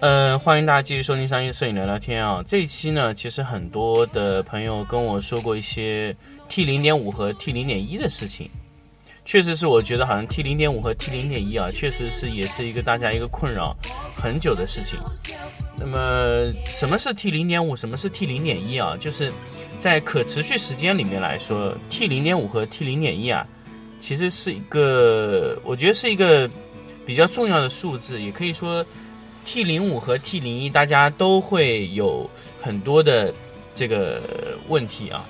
[0.00, 6.14] 嗯欢迎大家继续收听商业摄影聊聊天啊这一期呢其实很多的朋友跟我说过一些
[6.48, 8.50] t 零点五和 t 零点一的事情。
[9.26, 13.74] 确实是我觉得好像 t 零点五和 t 零点一啊确实是也是一个大家一个困扰
[14.14, 14.98] 很久的事情。
[15.78, 18.94] 那么什么是 t 零点五什么是 t 零点一啊？
[19.00, 19.32] 就是
[19.84, 23.46] 在可持续时间里面来说，T 零点五和 T 零点一啊，
[24.00, 26.48] 其实是一个，我觉得是一个
[27.04, 28.82] 比较重要的数字，也可以说
[29.44, 32.30] T 零五和 T 零一大家都会有
[32.62, 33.30] 很多的
[33.74, 34.22] 这个
[34.68, 35.22] 问题啊。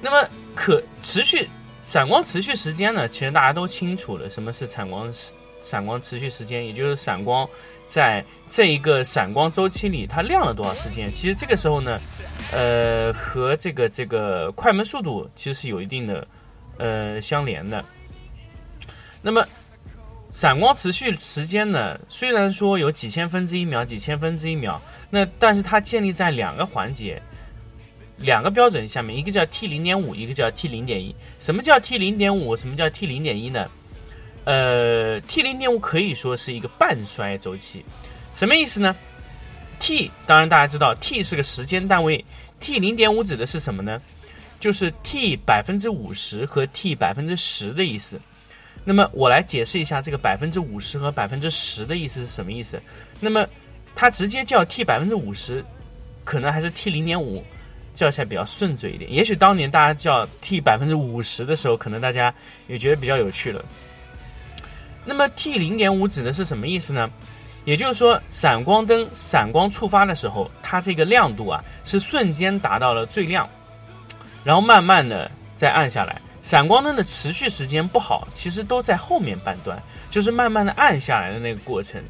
[0.00, 1.46] 那么可持续
[1.82, 3.06] 闪光持续时间呢？
[3.06, 5.12] 其实大家都清楚了，什么是闪光
[5.60, 7.46] 闪光持续时间，也就是闪光
[7.92, 11.12] 在这一个闪光周期里它亮了多少时间。
[11.12, 12.00] 其实这个时候呢，
[12.50, 16.26] 呃，和这个这个快门速度其实是有一定的
[16.78, 17.84] 呃相连的。
[19.20, 19.46] 那么
[20.30, 27.20] 闪光持续时间呢，虽然说有几千分之一秒、几千分之一秒，那但是它建立在两个环节、
[28.16, 31.14] 两个标准下面，一个叫 T 零点五，一个叫 T 零点一。
[31.38, 32.56] 什么叫 T 零点五？
[32.56, 33.68] 什么叫 T 零点一呢？
[34.44, 37.84] 呃，T 零点五可以说是一个半衰周期，
[38.34, 38.94] 什么意思呢
[39.78, 42.24] ？T 当然大家知道，T 是个时间单位
[42.60, 44.00] ，T 零点五指的是什么呢？
[44.58, 48.20] 就是 T 百分之五十和 T 百分之十的意思。
[48.84, 52.80] 那么我来解释一下这个百分之五十和百分之十的意思是什么意思。
[53.20, 53.46] 那么
[53.94, 55.64] 它直接叫 T 百分之五十，
[56.24, 57.44] 可能还是 T 零点五
[57.94, 59.12] 叫起来比较顺嘴一点。
[59.12, 62.34] 也许当年大家叫 T 百分之五十的时候，可能大家
[62.66, 63.64] 也觉得比较有趣了。
[65.04, 67.10] 那么 T 零点五指的是什么意思呢？
[67.64, 73.48] 也就是说，闪光灯闪光触发的时候，它这个亮度啊是瞬间达到了最亮，
[74.42, 76.20] 然后慢慢的再暗下来。
[76.42, 79.80] 闪光灯的持续时间不好，其实都在后面半段，
[80.10, 82.02] 就是慢慢的暗下来的那个过程。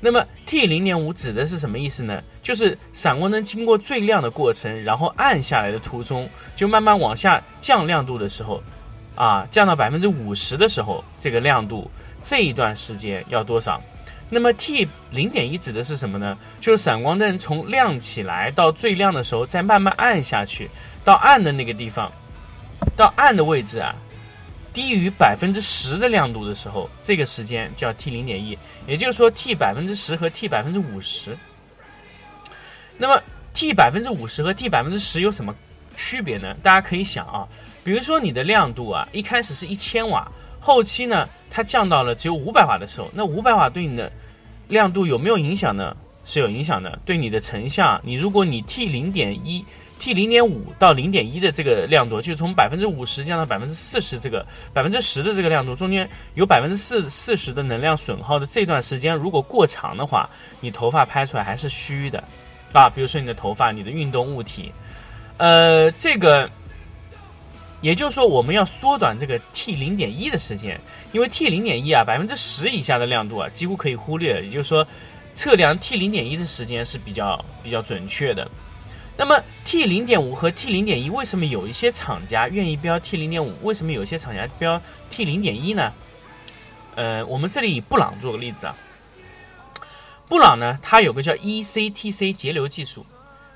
[0.00, 2.20] 那么 T 零点五指的是什么意思呢？
[2.42, 8.60] 就是闪光灯经过最亮的过程，然后暗下来的途中，就慢慢往下降亮度的时候，
[9.14, 11.88] 啊，降到百分之五十的时候，这个亮度
[12.26, 13.80] 这一段时间要多少？
[14.28, 16.36] 那么 T 零点一指的是什么呢？
[16.60, 20.68] 就是闪光灯从亮起来到最亮的时候，再慢慢暗下去，
[21.04, 22.10] 到暗的那个地方，
[22.96, 23.94] 到暗的位置啊，
[24.72, 28.58] 低于百分之十的亮度的时候，这个时间叫 T 零点一。
[28.88, 31.38] 也就是说，T 百分之十和 T 百分之五十。
[32.98, 33.22] 那么
[33.54, 35.54] T 百分之五十和 T 百分之十有什么
[35.94, 36.52] 区别呢？
[36.60, 37.46] 大家可以想啊，
[37.84, 40.28] 比如说你的亮度啊，一开始是一千瓦，
[40.66, 44.10] 后期呢它降到了只有五百瓦的时候，那五百瓦对你的
[44.66, 45.96] 亮度有没有影响呢？
[46.24, 49.64] 是有影响的，对你的成像，你如果你 T 零点一。
[49.98, 54.44] T 零点五到零点一的这个亮度，就从百分之五十降到百分之四十，这个
[54.74, 60.28] 百分之十的这个亮度中间有百分之四四十的能量损耗的这段时间，如果过长的话，
[60.60, 62.22] 你头发拍出来还是虚的，
[62.74, 64.70] 啊，比如说你的头发、你的运动物体，
[65.38, 66.50] 呃，这个，
[67.80, 70.80] 也就是说我们要缩短这个 T 零点一的时间，
[71.12, 74.86] 因为 T 零点一啊，百分之十以下的亮度啊，几乎可以忽略，也就是说，
[75.34, 78.50] 测量 T 零点一的时间是比较比较准确的。
[79.16, 83.52] 那么 T 零点五和 T 零点一，为什么有一些厂家愿意标 T 零点五？
[83.62, 85.92] 为什么有些厂家标 T 零点一呢？
[86.94, 88.74] 呃，我们这里以布朗做个例子啊。
[90.28, 93.06] 布朗呢，它有个叫 ECTC 节流技术。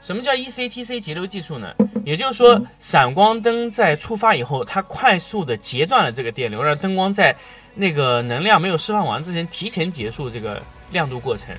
[0.01, 1.75] 什么叫 ECTC 节流技术呢？
[2.05, 7.37] 也就是说，闪光灯在触发以后，它快速的截断了这个电流，让灯光在
[7.75, 11.55] 那个能量没有释放完之前，提前结束这个亮度过程。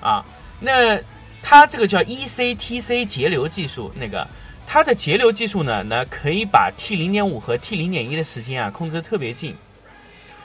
[0.00, 0.24] 啊，
[0.60, 1.00] 那。
[1.44, 4.24] 它这个叫 ECTC 节流技术，那个
[4.64, 9.52] 它的节流技术呢，那可以把 T 零点五和 T 零点一的时间啊控制的特别近，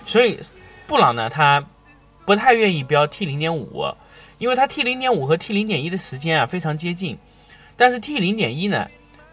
[0.08, 0.40] 所以
[0.88, 1.63] 布朗呢，他
[2.25, 3.86] 不太愿意标 T 零点五，
[4.38, 7.18] 因为它 T 零点五和 T 零点一的时间啊非常接近，
[7.75, 8.88] 但是 T 零点一呢，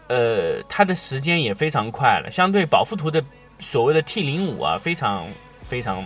[0.07, 3.23] 呃，它的时间也非常快了，相对保富图的
[3.59, 5.27] 所谓的 T 零五啊，非常
[5.67, 6.03] 非常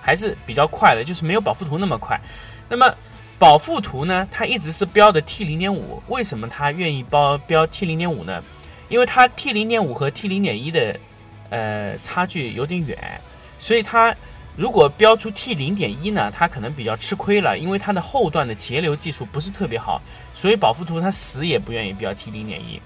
[0.00, 2.20] 还是比较快的，就是没有保富图那么快，
[2.68, 2.94] 那么。
[3.38, 8.42] 保富图呢，它一直是标的 T 零点五，为什么它愿意包标 T 零点五呢？
[8.88, 10.98] 因为它 T 零点五和 T 零点一的
[11.50, 12.96] 呃差距有点远，
[13.58, 14.16] 所以它
[14.56, 20.00] 如果标出 T 零点一呢，它可能比较吃亏了，因为它的后段的节流技术不是特别好，
[20.32, 22.80] 所以保富图它死也不愿意标 T 零点一，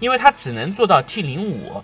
[0.00, 1.82] 因为它只能做到 T 零五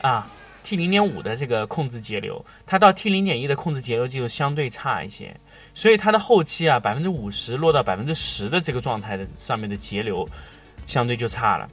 [0.00, 0.26] 啊。
[0.62, 5.36] T 零点五的这个控制节流，它到 T 零点一的控制节流技术相对差一些，
[5.74, 10.26] 所以它的后期啊百分之五十落到百分之十的这个状态的上面的节流
[10.86, 11.68] 相对就差了。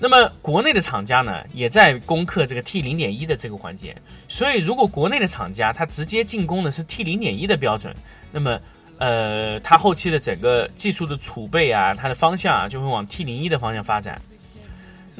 [0.00, 3.96] 那么国内的厂家呢也在攻克这个 T 零点一的这个环节，
[4.28, 7.94] 所以如果国内的厂家它直接进攻的是 T 零点一的标准，
[8.30, 8.60] 那么
[8.98, 14.20] 呃它后期的整个技术的储备啊，它的方向啊就会往 T 零一的方向发展。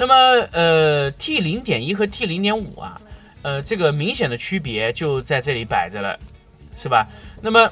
[0.01, 0.15] 那么，
[0.53, 3.01] 呃，T 零点一和 T 零点五啊，
[3.43, 6.17] 呃，这个明显的区别就在这里摆着了，
[6.77, 7.09] 是吧？
[7.41, 7.69] 那么，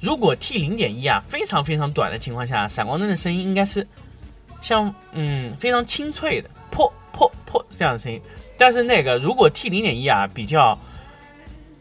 [0.00, 3.88] 如果 T 零点一啊非常非常短的情况下，闪光灯的声音应该是
[4.66, 8.20] 像嗯非常清脆的，破破破这样的声音。
[8.58, 10.76] 但是那个如果 T 零点一啊比较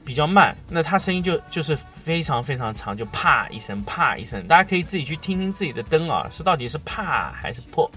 [0.05, 4.47] 比较慢，那它声音就就是非常非常长，就啪一声，啪一声。
[4.47, 7.89] 大家可以自己去听听自己的灯啊，是到底是啪还是破。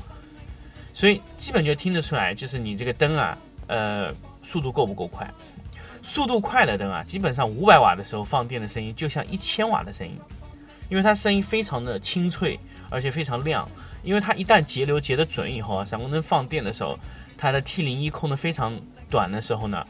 [0.95, 3.37] 所以基本就听得出来，就是你这个灯啊，
[3.67, 4.11] 呃，
[4.43, 5.31] 速度够不够快？
[6.03, 10.19] 速度快的灯啊，基本上五百瓦的时候放电的声音就像一千瓦的声音，
[10.89, 12.59] 因为它声音非常的清脆，
[12.89, 13.69] 而且非常亮。
[14.09, 16.99] 因为它一旦节流节得准以后啊，闪光灯放电的时候，
[17.37, 18.75] 它的 T 零一控的非常
[19.11, 19.87] 短的时候呢，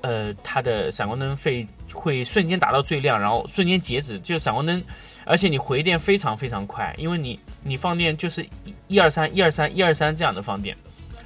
[0.00, 4.82] 呃，它的闪光灯会会瞬间达到最亮，然后瞬间截止，就是闪光灯，
[5.26, 8.44] 而且你回电非常非常快，因为你你放电就是。
[8.90, 10.74] 一二三，一二三，一二三，这样的放电，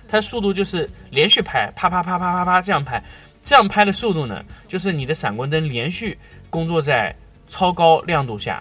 [0.08, 3.00] 它速度就是连续拍，啪啪啪啪啪啪这样拍，
[3.44, 6.18] 这样拍的速度呢，就是你的闪光灯连续
[6.50, 7.14] 工作在
[7.46, 8.60] 超高亮度下，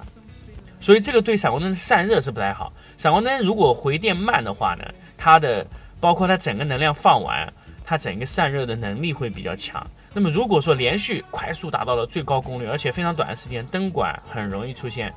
[0.81, 2.73] 所以这个对闪光灯的散热是不太好。
[2.97, 4.83] 闪光灯如果回电慢的话呢，
[5.17, 5.65] 它的
[6.01, 7.47] 包括它整个能量放完，
[7.85, 9.85] 它整个散热的能力会比较强。
[10.13, 15.13] 那么如果说连续快速达到了最高功率，而且非常短的时间，灯管很容易出现，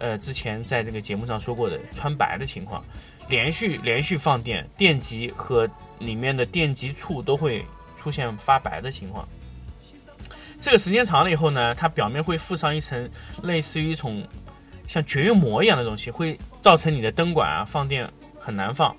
[0.00, 2.82] 呃，之前在这个节目上说过的穿白的情况。
[3.28, 5.68] 连续连续放电，电极和
[6.00, 7.64] 里面的电极处都会
[7.96, 9.26] 出现发白的情况。
[10.58, 13.08] 这个时间长了以后呢，它表面会附上一层
[13.42, 14.26] 类似于一种
[14.92, 18.06] 像绝缘膜一样的东西，会造成你的灯管啊放电
[18.38, 18.94] 很难放，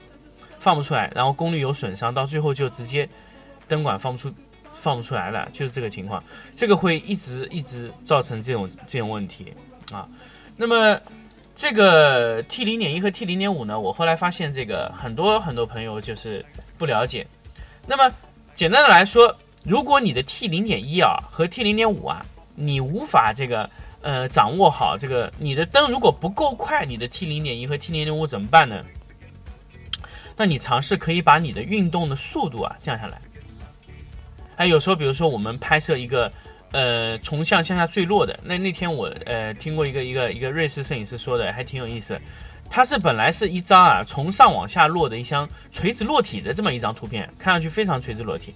[0.57, 3.07] 放不出来，然后功率有损伤，到最后就直接
[3.68, 4.34] 灯管放不出
[4.74, 6.24] 放不出来了，就是这个情况。
[6.56, 9.54] 这个会一直一直造成这种这种问题
[9.92, 10.10] 啊。
[10.57, 11.00] 那么。
[11.56, 16.44] 这个 T 零点一和 T 零点五呢，我后来发现这个很多很多朋友就是
[16.80, 17.28] 不了解。
[17.86, 18.12] 那么
[18.56, 22.25] 简单的来说，如果你的 T 零点一啊和 T 零点五啊，
[22.56, 23.69] 你无法这个
[24.03, 28.85] 呃掌握好这个，你的灯如果不够快，你的 T 零点一和 T 零点五怎么办呢？
[30.38, 33.19] 那你尝试可以把你的运动的速度啊降下来。
[34.55, 36.31] 还有时候，比如说我们拍摄一个。
[36.75, 42.19] 呃，从向向下坠落的那那天我呃听过一个一个一个瑞士摄影师说的，还挺有意思。
[42.67, 48.55] 它是本来是一张啊从上往下落的一箱垂直落体的这么一张图片，看上去非常垂直落体。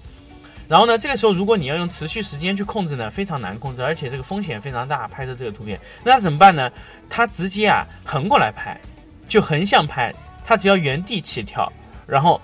[0.68, 5.08] 然后呢，这个时候如果你要用持续时间去控制呢，非常难控制，而且这个风险非常大。
[5.08, 6.72] 拍摄这个图片，那怎么办呢？
[7.10, 8.80] 他直接啊横过来拍，
[9.28, 11.72] 就横向拍，他只要原地起跳，
[12.06, 12.40] 然后。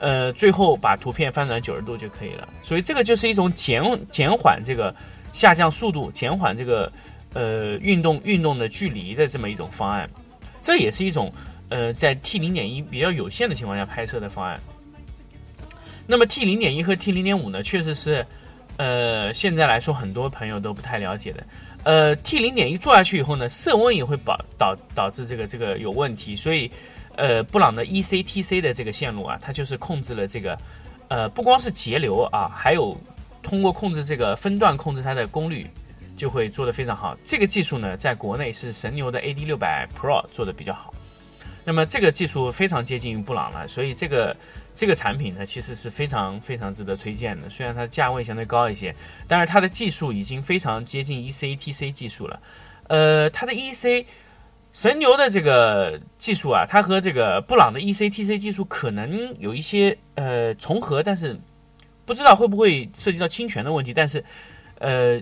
[0.00, 2.48] 呃，最后把图片翻转九十度就可以了。
[2.62, 3.82] 所以这个就是一种减
[4.12, 4.94] 减缓这个
[5.32, 6.88] 下降速度、减缓这个
[7.32, 10.08] 呃运动运动的距离的这么一种方案。
[10.62, 11.32] 这也是一种
[11.68, 14.60] 呃在 T 零点一比较有限的情况下拍摄的方案。
[16.08, 18.26] 那么 T 零点一和 T 零点五呢，确实是
[18.78, 21.46] 呃现在来说很多朋友都不太了解的。
[21.84, 26.68] 呃，T 零点一做下去以后呢，色温也会导导导致这个这个有问题，所以。
[27.20, 30.56] 呃，布朗的 ECTC 的这个线路啊，它就是控制了这个，
[31.08, 32.96] 呃，不光是节流啊，还有
[33.42, 35.68] 通过控制这个分段控制它的功率，
[36.16, 37.18] 就会做得非常好。
[37.24, 40.94] 这个技术呢，在国内是神牛的 AD 六百 Pro 做的比较好。
[41.64, 44.36] 那么这个技术非常接近于布朗了，所以这个
[44.78, 47.50] 这个产品呢，其实是非常非常值得推荐的。
[47.50, 48.94] 虽然它价位相对高一些，
[49.26, 52.40] 但是它的技术已经非常接近 ECTC 技术了。
[52.86, 54.06] 呃，它的 EC。
[54.70, 61.36] 神牛的这个技术啊，它和这个布朗的 ECTC 技术可能有一些呃重合，但是
[62.04, 63.92] 不知道会不会涉及到侵权的问题。
[63.92, 64.22] 但是，
[64.78, 65.20] 呃，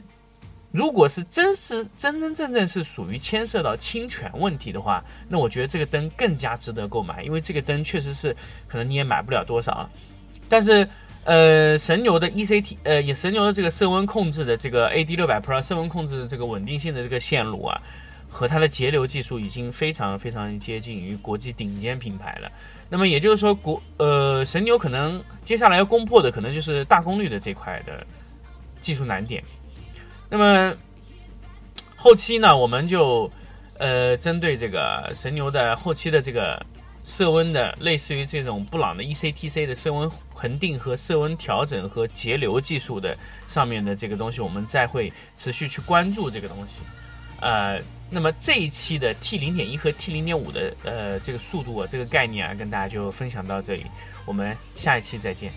[0.76, 8.37] 如果是真是真真正正是属于牵涉到侵权问题的话，那我觉得这个灯更加值得购买，因为这个灯确实是
[8.68, 9.88] 可能你也买不了多少。
[10.50, 10.87] 但是，
[11.25, 17.80] 呃，神牛的 ECT 呃，也神牛的这个色温控制的这个 AD 六百 Pro 色温控制的这个稳定性的这个线路啊。
[18.28, 22.52] 和它的节流技术已经非常非常接近于国际顶尖品牌了。
[22.90, 28.06] 那么也就是说，国呃神牛可能接下来要攻破的可能就是大功率的这块的
[28.83, 29.42] 技术难点。
[30.28, 30.75] 那么
[31.95, 33.30] 后期呢，我们就
[33.78, 36.64] 呃针对这个神牛的后期的这个
[37.04, 43.16] 色温的，类似于这种布朗的 ECTC 的色温恒定和色温调整和节流技术的
[43.47, 46.83] 上面的这个东西，我们再会持续去关注这个东西。
[47.40, 47.80] 呃，
[48.11, 53.85] 那么这一期的 T 零点一和 T 零点五的呃这个速度啊，这个概念啊，跟大家就分享到这里，
[54.25, 55.52] 我们下一期再见。